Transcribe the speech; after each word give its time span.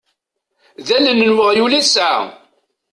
D 0.85 0.87
allen 0.95 1.17
n 1.29 1.35
weɣyul 1.35 1.73
i 1.79 1.81
tesɛa. 1.83 2.19